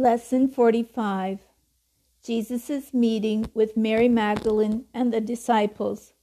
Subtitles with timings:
[0.00, 1.40] Lesson 45
[2.24, 6.14] Jesus' meeting with Mary Magdalene and the disciples,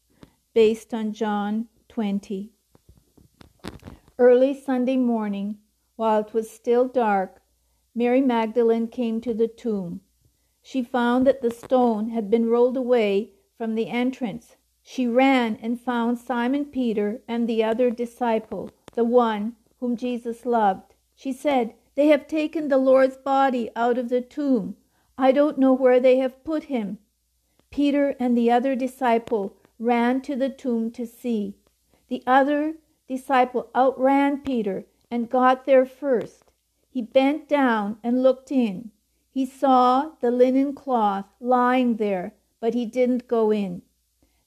[0.55, 2.49] based on John 20.
[4.17, 5.59] Early Sunday morning,
[5.95, 7.43] while it was still dark,
[7.93, 10.01] Mary Magdalene came to the tomb.
[10.63, 14.55] She found that the stone had been rolled away from the entrance.
[14.81, 20.95] She ran and found Simon Peter and the other disciple, the one whom Jesus loved.
[21.13, 24.77] She said, they have taken the Lord's body out of the tomb.
[25.17, 26.99] I don't know where they have put him.
[27.71, 31.55] Peter and the other disciple ran to the tomb to see.
[32.07, 32.75] The other
[33.07, 36.51] disciple outran Peter and got there first.
[36.87, 38.91] He bent down and looked in.
[39.31, 43.81] He saw the linen cloth lying there, but he didn't go in.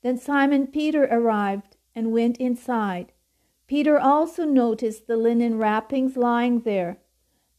[0.03, 3.11] Then Simon Peter arrived and went inside.
[3.67, 7.01] Peter also noticed the linen wrappings lying there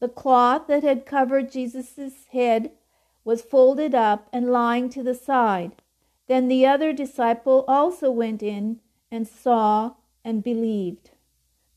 [0.01, 2.71] the cloth that had covered Jesus' head
[3.23, 5.71] was folded up and lying to the side.
[6.27, 8.79] Then the other disciple also went in
[9.11, 9.93] and saw
[10.25, 11.11] and believed.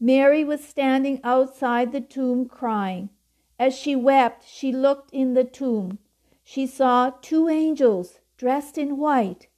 [0.01, 3.11] Mary was standing outside the tomb crying.
[3.59, 5.99] As she wept, she looked in the tomb.
[6.43, 9.49] She saw two angels dressed in white.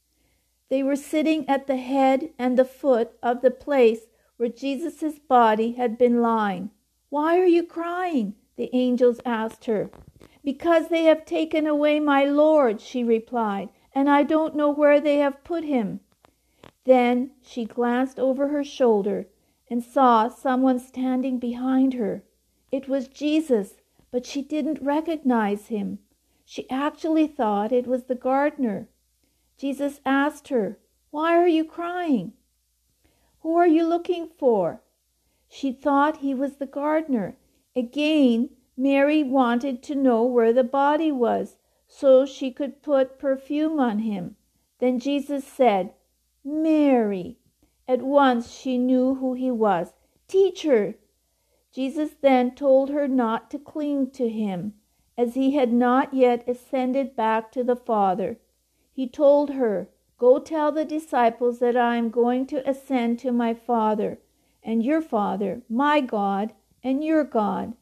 [0.71, 4.07] They were sitting at the head and the foot of the place
[4.39, 6.71] where Jesus' body had been lying.
[7.11, 8.35] Why are you crying?
[8.57, 9.91] The angels asked her.
[10.43, 15.19] Because they have taken away my Lord, she replied, and I don't know where they
[15.19, 16.01] have put him.
[16.85, 19.27] Then she glanced over her shoulder
[19.69, 22.23] and saw someone standing behind her.
[22.71, 25.99] It was Jesus, but she didn't recognize him.
[26.45, 28.89] She actually thought it was the gardener.
[29.59, 30.79] Jesus asked her,
[31.11, 32.35] Why are you crying?
[33.41, 34.83] Who are you looking for?
[35.49, 37.37] She thought he was the gardener
[37.79, 43.99] Again, Mary wanted to know where the body was so she could put perfume on
[43.99, 44.37] him.
[44.79, 45.93] Then Jesus said,
[46.43, 47.37] Mary.
[47.87, 49.93] At once she knew who he was.
[50.27, 50.97] Teacher.
[51.71, 54.73] Jesus then told her not to cling to him,
[55.19, 58.39] as he had not yet ascended back to the Father.
[58.91, 63.53] He told her, Go tell the disciples that I am going to ascend to my
[63.53, 64.19] Father
[64.63, 67.75] and your Father, my God and your God.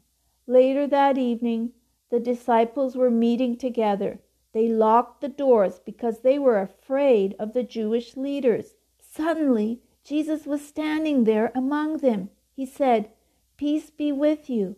[0.46, 1.72] Later that evening,
[2.10, 4.20] the disciples were meeting together.
[4.52, 8.74] They locked the doors because they were afraid of the Jewish leaders.
[9.00, 12.30] Suddenly, Jesus was standing there among them.
[12.54, 13.10] He said,
[13.56, 14.76] Peace be with you.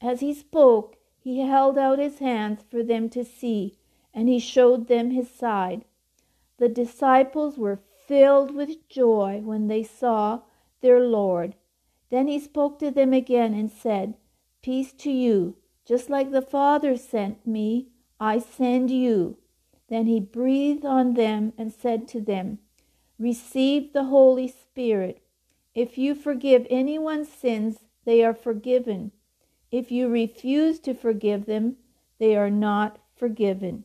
[0.00, 3.76] As he spoke, he held out his hands for them to see,
[4.14, 5.84] and he showed them his side.
[6.58, 10.42] The disciples were filled with joy when they saw
[10.80, 11.54] their Lord.
[12.12, 14.18] Then he spoke to them again and said,
[14.60, 15.56] Peace to you.
[15.86, 17.88] Just like the Father sent me,
[18.20, 19.38] I send you.
[19.88, 22.58] Then he breathed on them and said to them,
[23.18, 25.22] Receive the Holy Spirit.
[25.74, 29.12] If you forgive anyone's sins, they are forgiven.
[29.70, 31.76] If you refuse to forgive them,
[32.18, 33.84] they are not forgiven.